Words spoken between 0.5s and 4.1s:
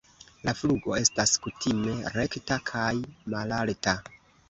flugo estas kutime rekta kaj malalta.